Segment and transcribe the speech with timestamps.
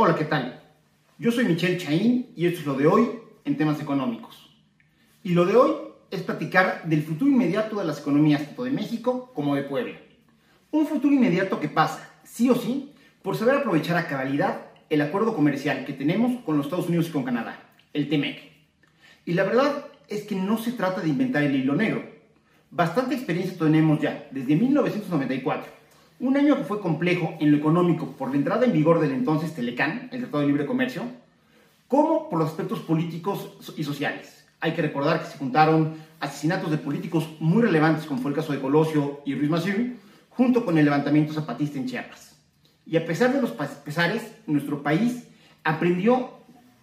[0.00, 0.62] Hola, ¿qué tal?
[1.18, 3.10] Yo soy Michelle Chaín y esto es lo de hoy
[3.44, 4.48] en temas económicos.
[5.24, 5.72] Y lo de hoy
[6.12, 9.98] es platicar del futuro inmediato de las economías tanto de México como de Puebla.
[10.70, 12.92] Un futuro inmediato que pasa, sí o sí,
[13.22, 17.10] por saber aprovechar a cabalidad el acuerdo comercial que tenemos con los Estados Unidos y
[17.10, 17.60] con Canadá,
[17.92, 18.38] el TEMEC.
[19.24, 22.08] Y la verdad es que no se trata de inventar el hilo negro.
[22.70, 25.77] Bastante experiencia tenemos ya, desde 1994
[26.20, 29.54] un año que fue complejo en lo económico por la entrada en vigor del entonces
[29.54, 31.02] Telecán, el Tratado de Libre Comercio,
[31.86, 34.44] como por los aspectos políticos y sociales.
[34.60, 38.52] Hay que recordar que se juntaron asesinatos de políticos muy relevantes, como fue el caso
[38.52, 39.96] de Colosio y Ruiz Massieu,
[40.30, 42.36] junto con el levantamiento zapatista en Chiapas.
[42.84, 45.28] Y a pesar de los pesares, nuestro país
[45.62, 46.30] aprendió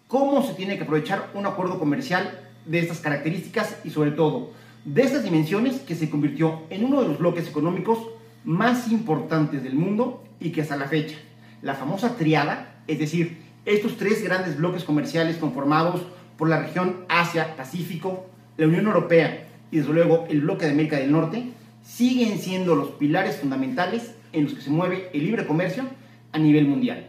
[0.08, 4.52] cómo se tiene que aprovechar un acuerdo comercial de estas características y sobre todo
[4.86, 7.97] de estas dimensiones que se convirtió en uno de los bloques económicos
[8.45, 11.17] más importantes del mundo y que hasta la fecha,
[11.62, 16.02] la famosa triada, es decir, estos tres grandes bloques comerciales conformados
[16.38, 21.11] por la región Asia-Pacífico, la Unión Europea y desde luego el bloque de América del
[21.11, 21.52] Norte,
[21.84, 25.86] siguen siendo los pilares fundamentales en los que se mueve el libre comercio
[26.31, 27.08] a nivel mundial.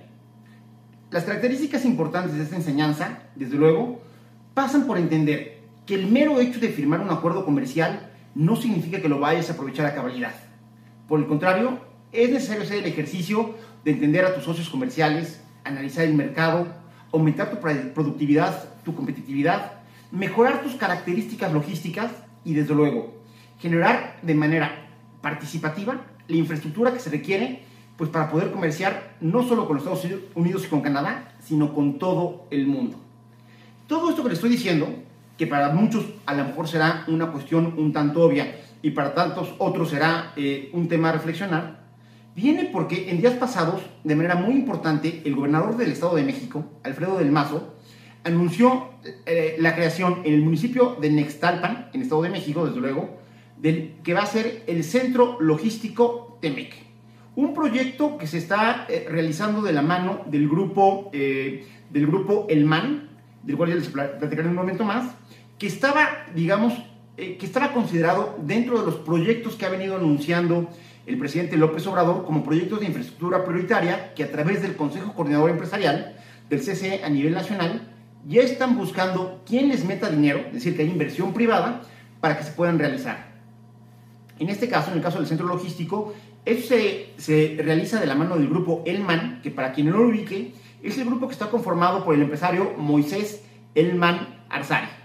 [1.10, 4.00] Las características importantes de esta enseñanza, desde luego,
[4.54, 9.08] pasan por entender que el mero hecho de firmar un acuerdo comercial no significa que
[9.08, 10.34] lo vayas a aprovechar a cabalidad.
[11.08, 11.78] Por el contrario,
[12.12, 13.54] es necesario hacer el ejercicio
[13.84, 16.66] de entender a tus socios comerciales, analizar el mercado,
[17.12, 19.72] aumentar tu productividad, tu competitividad,
[20.10, 22.10] mejorar tus características logísticas
[22.44, 23.16] y desde luego
[23.58, 24.88] generar de manera
[25.20, 27.62] participativa la infraestructura que se requiere
[27.96, 31.98] pues para poder comerciar no solo con los Estados Unidos y con Canadá, sino con
[31.98, 32.98] todo el mundo.
[33.86, 34.88] Todo esto que les estoy diciendo,
[35.38, 39.52] que para muchos a lo mejor será una cuestión un tanto obvia, y para tantos
[39.58, 41.80] otros será eh, un tema a reflexionar,
[42.36, 46.64] viene porque en días pasados, de manera muy importante, el gobernador del Estado de México,
[46.84, 47.74] Alfredo del Mazo,
[48.22, 48.90] anunció
[49.26, 53.18] eh, la creación en el municipio de Nextalpan, en Estado de México, desde luego,
[53.56, 56.72] del, que va a ser el Centro Logístico Temec.
[57.34, 62.64] Un proyecto que se está eh, realizando de la mano del grupo, del grupo El
[62.64, 63.08] Man,
[63.42, 65.12] del cual ya les platicaré en un momento más,
[65.58, 66.74] que estaba, digamos,
[67.16, 70.68] eh, que estaba considerado dentro de los proyectos que ha venido anunciando
[71.06, 75.50] el presidente López Obrador como proyectos de infraestructura prioritaria que a través del Consejo Coordinador
[75.50, 76.16] Empresarial
[76.50, 77.88] del CCE a nivel nacional
[78.26, 81.82] ya están buscando quién les meta dinero, es decir, que hay inversión privada
[82.20, 83.34] para que se puedan realizar.
[84.38, 86.12] En este caso, en el caso del centro logístico,
[86.44, 90.08] eso se, se realiza de la mano del grupo Elman, que para quien no lo
[90.08, 93.42] ubique, es el grupo que está conformado por el empresario Moisés
[93.74, 94.95] Elman Arzari.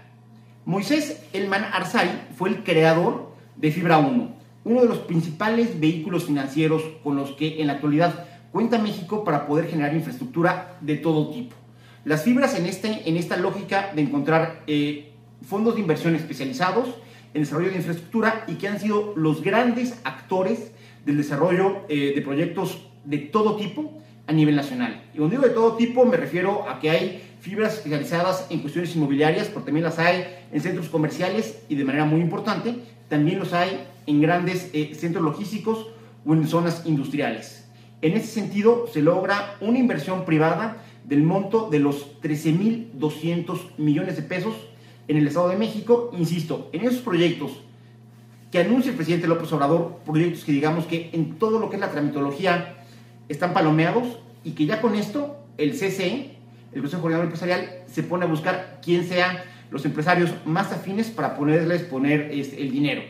[0.64, 6.84] Moisés Elman Arzari fue el creador de Fibra 1, uno de los principales vehículos financieros
[7.02, 11.56] con los que en la actualidad cuenta México para poder generar infraestructura de todo tipo.
[12.04, 15.12] Las fibras en, este, en esta lógica de encontrar eh,
[15.44, 16.94] fondos de inversión especializados
[17.34, 20.70] en desarrollo de infraestructura y que han sido los grandes actores
[21.04, 25.02] del desarrollo eh, de proyectos de todo tipo a nivel nacional.
[25.12, 28.94] Y cuando digo de todo tipo me refiero a que hay fibras especializadas en cuestiones
[28.94, 32.76] inmobiliarias, porque también las hay en centros comerciales y de manera muy importante,
[33.08, 35.88] también los hay en grandes eh, centros logísticos
[36.24, 37.68] o en zonas industriales.
[38.00, 44.22] En ese sentido, se logra una inversión privada del monto de los 13.200 millones de
[44.22, 44.54] pesos
[45.08, 46.12] en el Estado de México.
[46.16, 47.60] Insisto, en esos proyectos
[48.52, 51.80] que anuncia el presidente López Obrador, proyectos que digamos que en todo lo que es
[51.80, 52.84] la tramitología
[53.28, 56.41] están palomeados y que ya con esto el CCE
[56.72, 59.38] el Consejo Coordinador Empresarial se pone a buscar quién sean
[59.70, 63.02] los empresarios más afines para ponerles poner este, el dinero.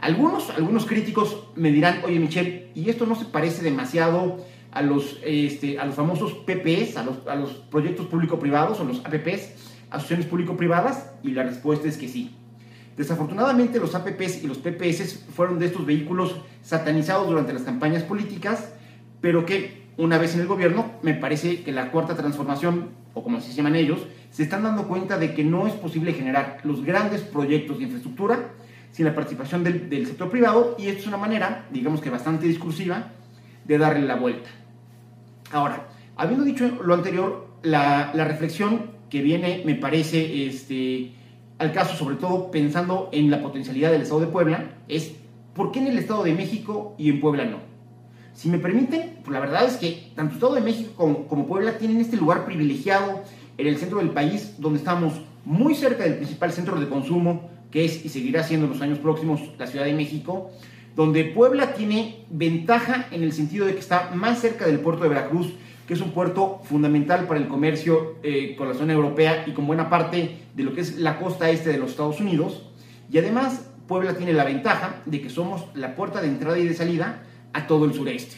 [0.00, 5.18] Algunos, algunos críticos me dirán, oye Michelle, ¿y esto no se parece demasiado a los,
[5.24, 9.54] este, a los famosos PPs, a los, a los proyectos público-privados o los APPs,
[9.90, 11.10] asociaciones público-privadas?
[11.22, 12.36] Y la respuesta es que sí.
[12.96, 18.72] Desafortunadamente los APPs y los PPS fueron de estos vehículos satanizados durante las campañas políticas,
[19.20, 23.40] pero que una vez en el gobierno, me parece que la cuarta transformación, o como
[23.40, 27.22] se llaman ellos, se están dando cuenta de que no es posible generar los grandes
[27.22, 28.50] proyectos de infraestructura
[28.92, 33.10] sin la participación del, sector privado y esto es una manera, digamos que bastante discursiva,
[33.64, 34.48] de darle la vuelta.
[35.50, 41.12] Ahora, habiendo dicho lo anterior, la, reflexión que viene me parece este,
[41.58, 45.12] al caso, sobre todo pensando en la potencialidad del Estado de Puebla, es
[45.54, 47.77] ¿por qué en el Estado de México y en Puebla no?
[48.38, 52.00] Si me permiten, pues la verdad es que tanto Estado de México como, Puebla tienen
[52.00, 53.24] este lugar privilegiado
[53.56, 55.14] en el centro del país, donde estamos
[55.44, 59.00] muy cerca del principal centro de consumo, que es y seguirá siendo en los años
[59.00, 60.52] próximos la Ciudad de México,
[60.94, 65.08] donde Puebla tiene ventaja en el sentido de que está más cerca del puerto de
[65.08, 65.54] Veracruz
[65.88, 69.66] que es un puerto fundamental para el comercio eh, con la zona europea y con
[69.66, 72.70] buena parte de lo que es la costa este de los Estados Unidos.
[73.10, 76.74] Y además, Puebla tiene la ventaja de que somos la puerta de entrada y de
[76.74, 77.22] salida
[77.52, 78.36] a todo el sureste.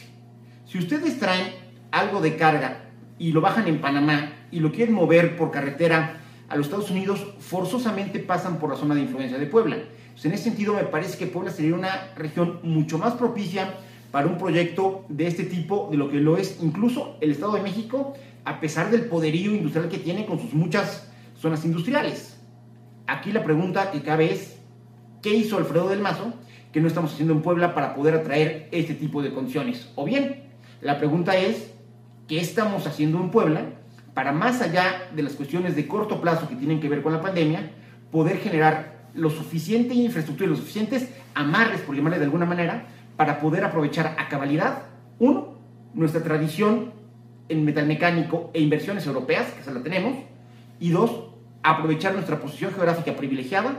[0.65, 1.53] Si ustedes traen
[1.91, 2.85] algo de carga
[3.19, 7.25] y lo bajan en Panamá y lo quieren mover por carretera a los Estados Unidos,
[7.39, 9.77] forzosamente pasan por la zona de influencia de Puebla.
[10.23, 13.73] en ese sentido, me parece que Puebla sería una región mucho más propicia
[14.11, 17.61] para un proyecto de este tipo, de lo que lo es incluso el Estado de
[17.61, 18.13] México,
[18.43, 21.09] a pesar del poderío industrial que tiene con sus muchas
[21.39, 22.37] zonas industriales.
[23.07, 24.57] Aquí la pregunta que cabe es,
[25.21, 26.33] ¿qué hizo Alfredo del Mazo
[26.71, 29.91] que no estamos haciendo en Puebla para poder atraer este tipo de condiciones?
[29.95, 30.43] O bien,
[30.81, 31.71] la pregunta es,
[32.27, 33.65] ¿qué estamos haciendo en Puebla
[34.13, 37.21] para más allá de las cuestiones de corto plazo que tienen que ver con la
[37.21, 37.71] pandemia,
[38.11, 42.85] poder generar lo suficiente infraestructura y los suficientes amarres, por llamarle de alguna manera,
[43.15, 44.83] para poder aprovechar a cabalidad,
[45.19, 45.59] uno,
[45.93, 46.93] nuestra tradición
[47.49, 50.15] en metalmecánico e inversiones europeas, que se la tenemos,
[50.79, 51.29] y dos,
[51.63, 53.75] aprovechar nuestra posición geográfica privilegiada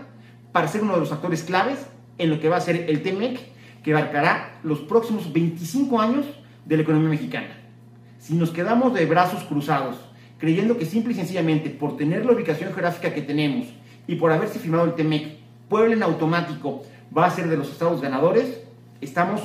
[0.53, 1.87] para ser uno de los actores claves
[2.23, 3.41] en lo que va a ser el TEMEC,
[3.83, 6.25] que abarcará los próximos 25 años
[6.65, 7.59] de la economía mexicana.
[8.19, 9.97] Si nos quedamos de brazos cruzados,
[10.39, 13.67] creyendo que simple y sencillamente por tener la ubicación geográfica que tenemos
[14.07, 16.85] y por haberse firmado el TEMEC, Puebla en automático
[17.17, 18.63] va a ser de los estados ganadores,
[19.01, 19.41] estamos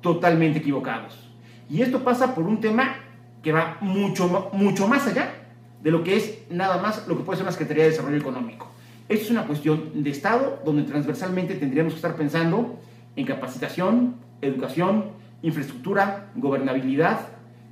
[0.00, 1.30] totalmente equivocados.
[1.70, 2.96] Y esto pasa por un tema
[3.42, 5.34] que va mucho, mucho más allá
[5.82, 8.67] de lo que es nada más lo que puede ser una Secretaría de Desarrollo Económico.
[9.08, 12.78] Esto es una cuestión de Estado donde transversalmente tendríamos que estar pensando
[13.16, 17.20] en capacitación, educación, infraestructura, gobernabilidad,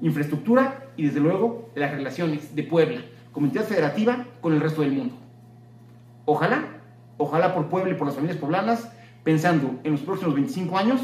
[0.00, 3.02] infraestructura y desde luego las relaciones de Puebla
[3.32, 5.14] como entidad federativa con el resto del mundo.
[6.24, 6.64] Ojalá,
[7.18, 8.90] ojalá por Puebla y por las familias poblanas
[9.22, 11.00] pensando en los próximos 25 años,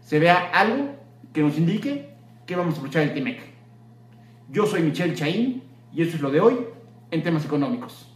[0.00, 0.94] se vea algo
[1.32, 2.14] que nos indique
[2.46, 3.40] que vamos a aprovechar el TEMEC.
[4.50, 6.58] Yo soy Michelle Chaín y esto es lo de hoy
[7.10, 8.13] en temas económicos.